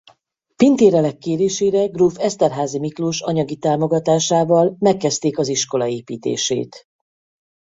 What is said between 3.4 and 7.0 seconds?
támogatásával megkezdték az iskola építését.